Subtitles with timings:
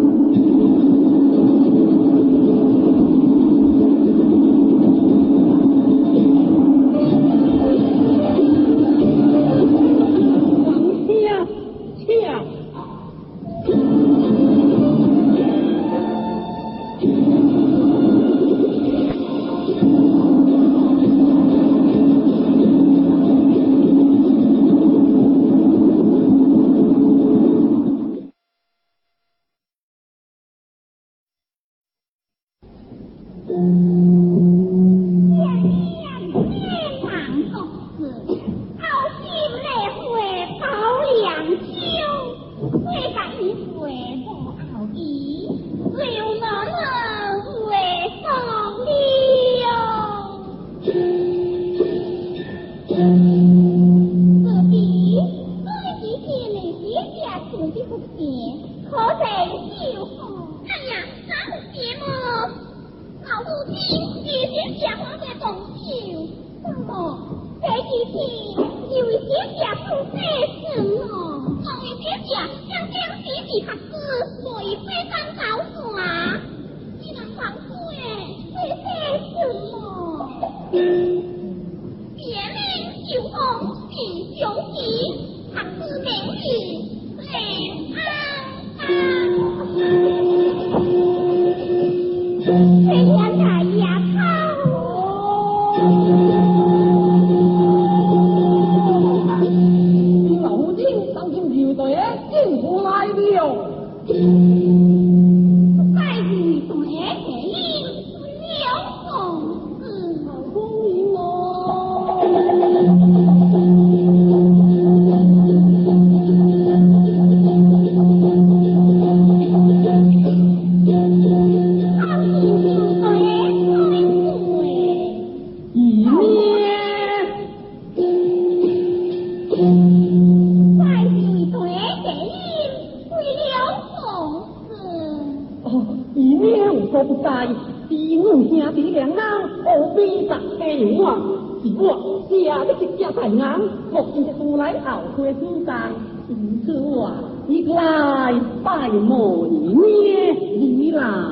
[148.80, 151.28] tại mỗi nghe dĩ lại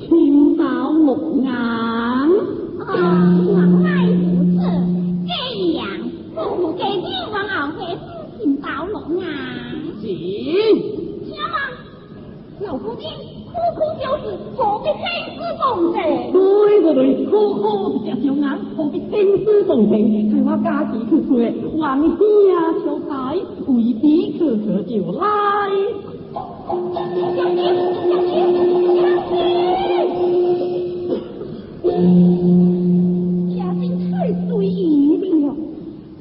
[0.00, 2.30] khiến báo ngục ngán
[2.88, 2.94] Ồ,
[3.46, 4.70] ngọc này phụ sự
[5.28, 7.96] Cái dạng phụ cái viên hoàng ảo cái
[8.38, 10.48] khiến báo ngục ngán Gì?
[11.32, 11.70] Nhớ mà
[12.60, 16.92] Lão cô tiên, cô cô tiêu tử có cái tên sư tổng thể Đôi của
[16.96, 20.86] đời cô cô tiêu tiêu ngán có cái tên sư tổng thể Khai hoa ca
[20.92, 25.70] chỉ khử cười, hoàng đi à, thiếu thái Quỷ tí khử khử tiểu lai
[26.30, 26.96] 将军，将军，将
[27.50, 27.58] 军！
[33.58, 34.48] 将军退水
[35.48, 35.56] 了，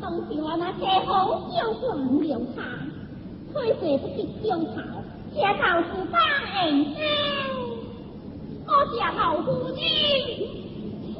[0.01, 1.79] 当时我那车夫叫黄
[2.15, 2.25] 苗
[2.55, 2.57] 他，
[3.53, 4.65] 退水不是江头，
[5.31, 6.11] 车头是翻
[6.73, 6.87] 燕子，
[8.65, 9.79] 我车头孤军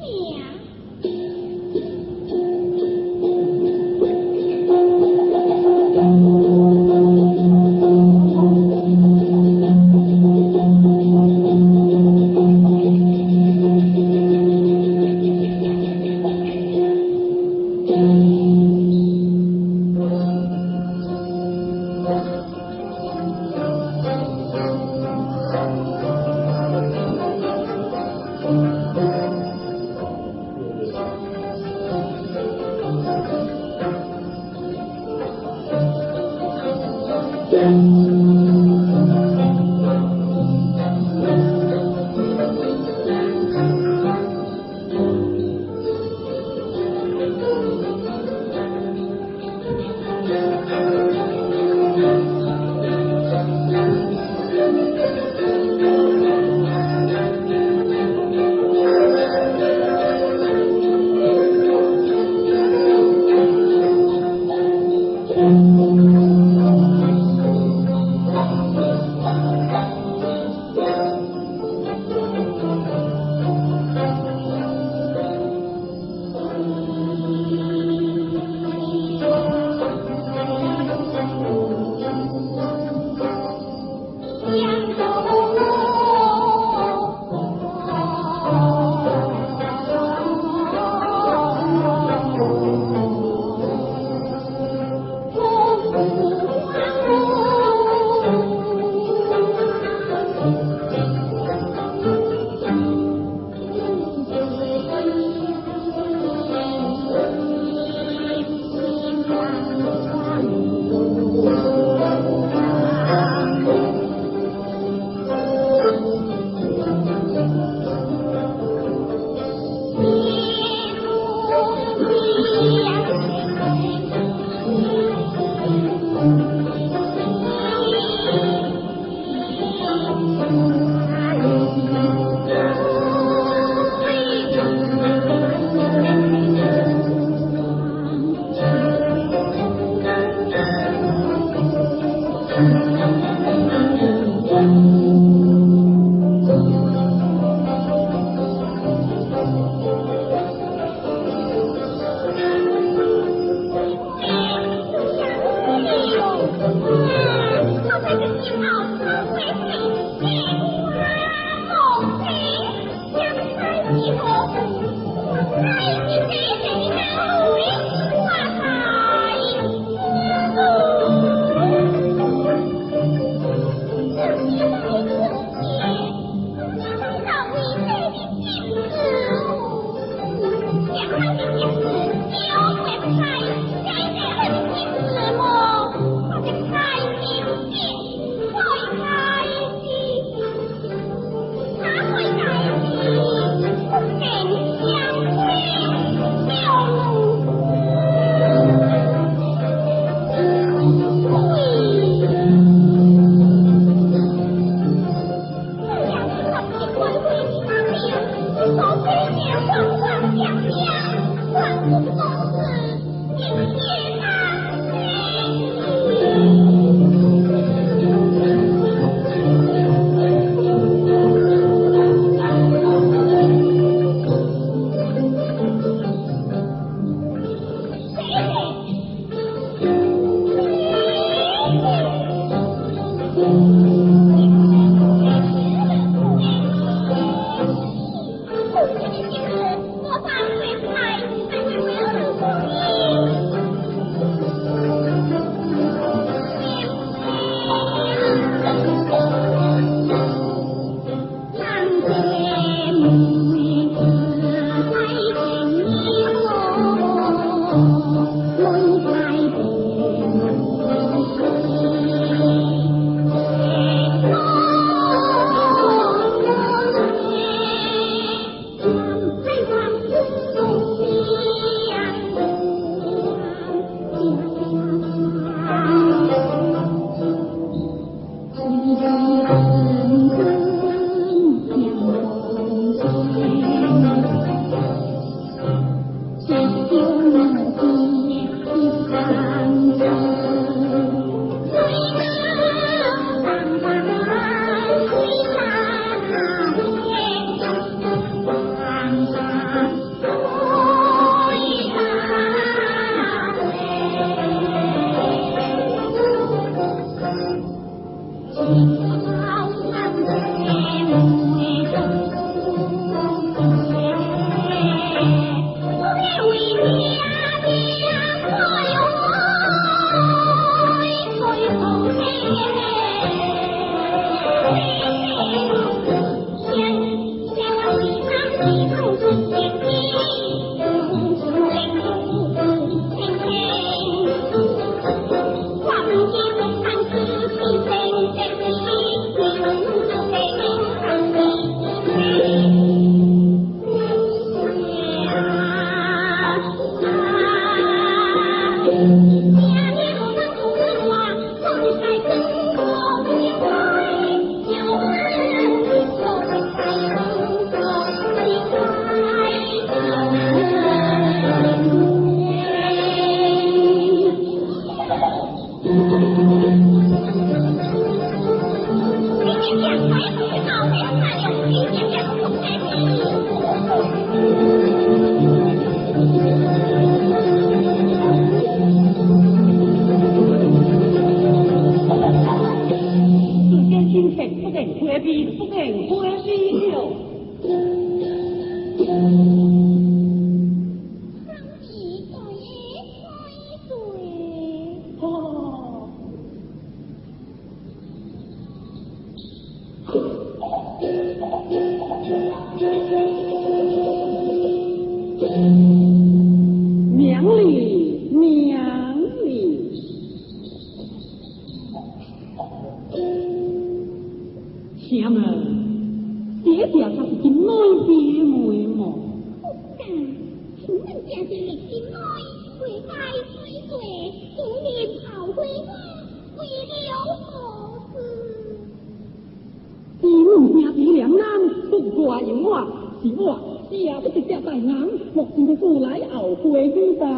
[432.46, 432.78] อย่างว่ว
[433.20, 437.36] สีวั่าเสียไปติดเจ้ยไส่น้ำหมกกินไปสู่ร้าเอาคุยขี้ตา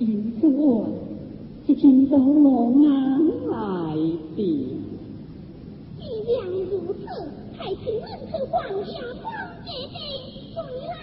[0.00, 0.52] อินสู้
[0.86, 0.88] น
[1.64, 3.98] ที่ชิ้งโตหลงน้ำหลาย
[4.36, 4.50] ปี
[6.02, 6.06] 既
[6.38, 7.04] 然如此，
[7.58, 8.54] 还请问此น
[8.98, 9.26] 衙光
[9.66, 9.96] 姐姐
[10.54, 10.56] 回
[10.92, 10.94] 来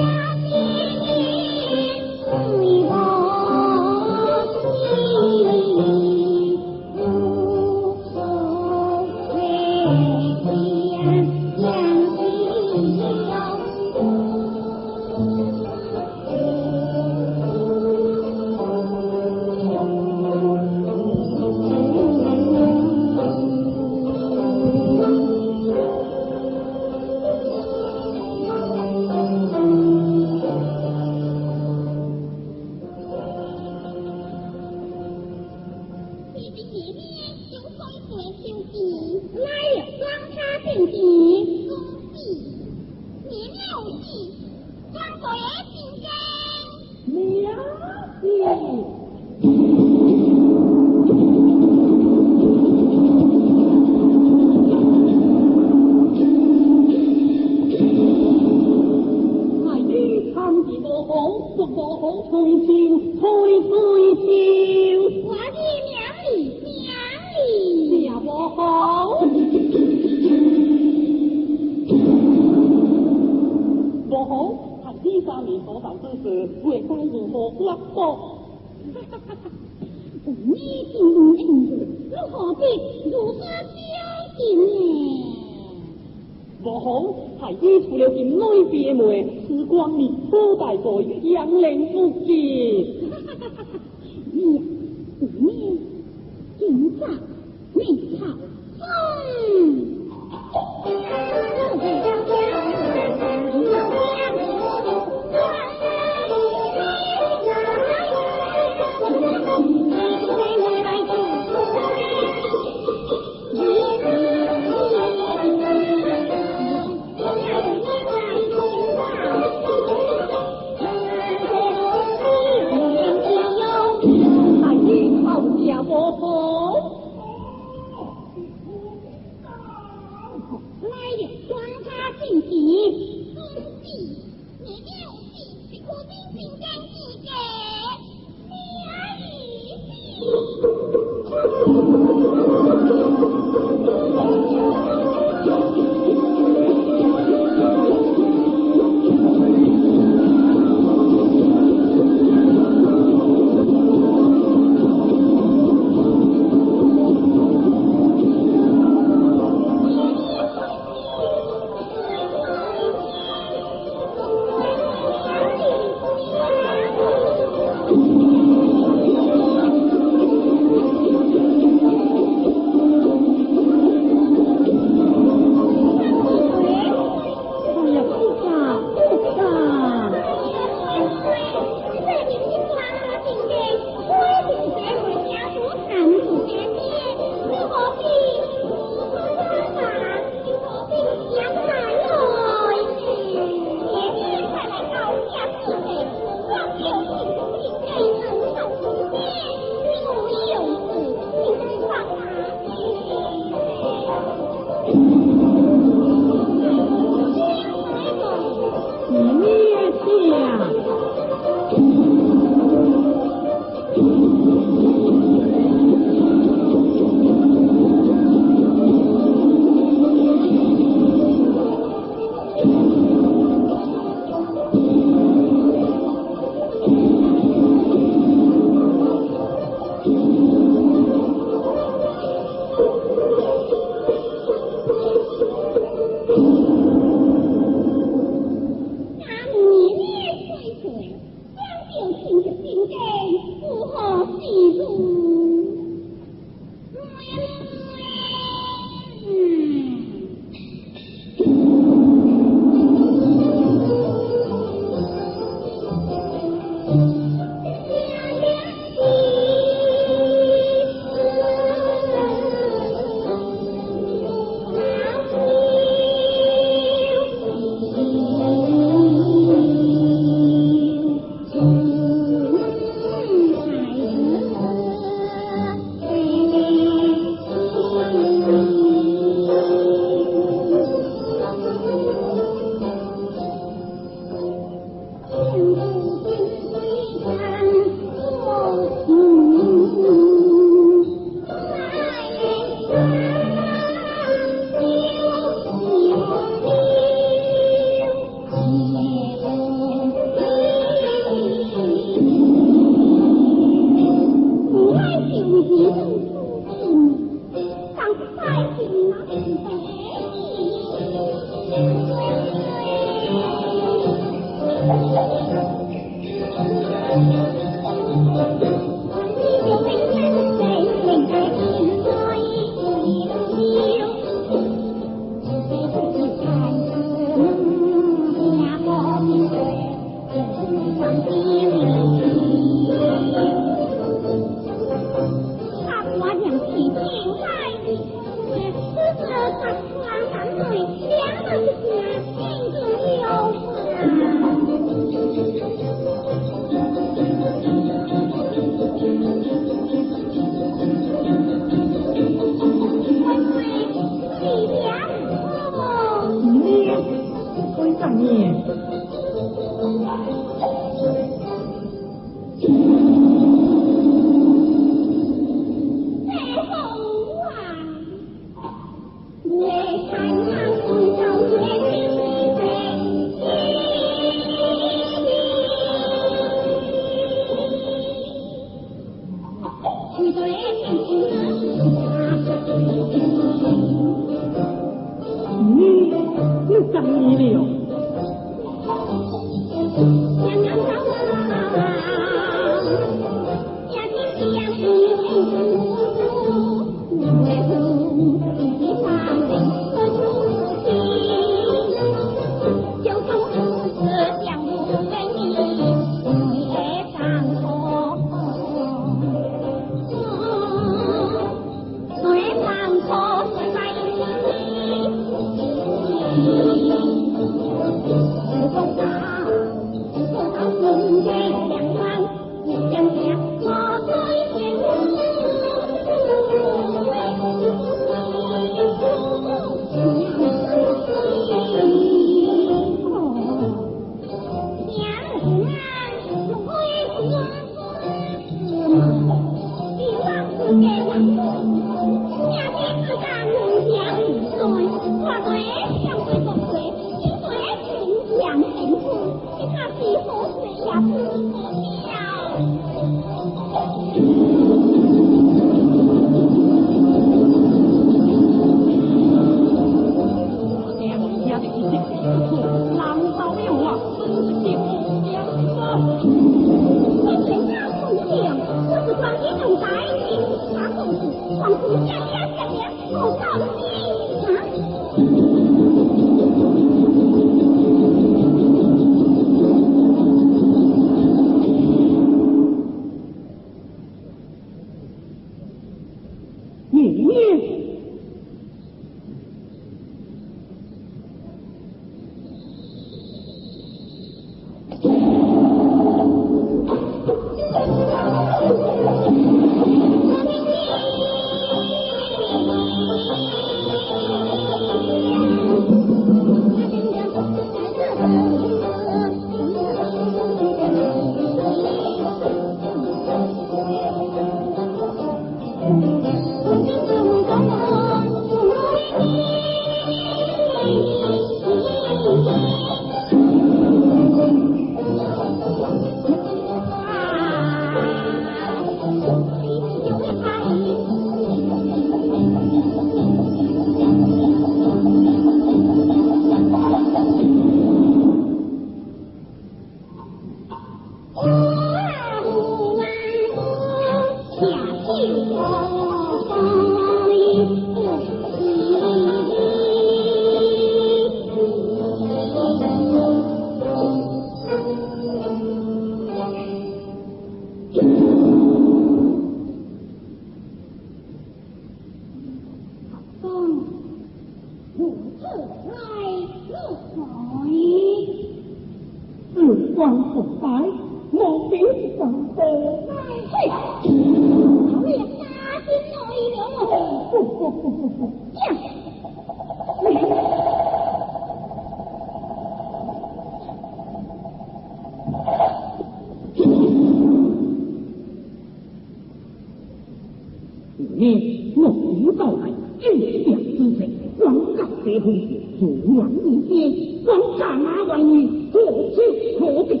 [595.04, 595.48] 这回是
[595.78, 596.90] 祖央那边，
[597.38, 598.80] 皇家马王爷何
[599.10, 599.18] 去
[599.60, 600.00] 何地？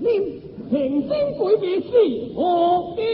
[0.00, 0.22] 念，
[0.70, 1.88] 平生改变是
[2.34, 2.40] 何
[2.96, 3.06] 見？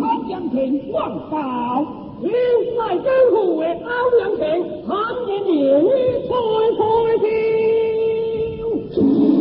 [0.00, 0.96] 歐陽平光
[1.30, 1.36] 頭，
[2.22, 2.24] 了晒
[2.98, 3.78] 江湖嘅歐
[4.20, 4.40] 陽平，
[4.86, 4.94] 喊
[5.26, 5.50] 嘅年
[5.84, 5.86] 年
[6.22, 6.32] 開
[6.78, 6.80] 開
[9.30, 9.37] 跳。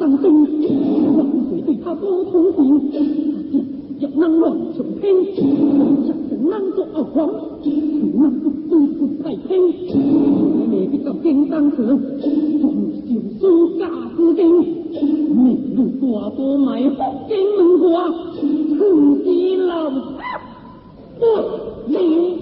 [0.00, 0.44] tăng tinh
[1.16, 2.80] lập với tình pháp lô thú tình
[4.00, 7.30] chất năng lượng sống thêm chất tính năng cho ở khoáng
[7.64, 9.60] tính năng tục tư tục phải thêm
[10.70, 11.98] để cái tổng kinh tăng trưởng
[12.62, 14.62] tổng siêu sư cả tư kinh
[15.44, 18.08] mình đủ quả bố máy hốc kinh mình quả
[18.78, 20.40] thử đi làm pháp
[21.20, 22.36] được gì